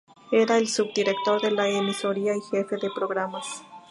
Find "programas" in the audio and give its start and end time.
2.89-3.63